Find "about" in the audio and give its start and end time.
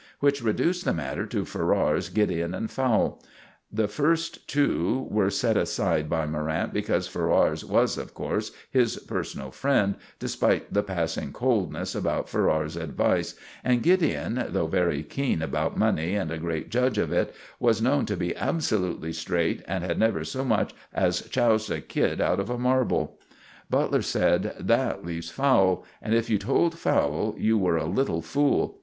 11.93-12.29, 15.43-15.77